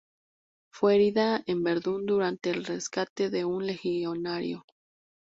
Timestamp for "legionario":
3.67-4.65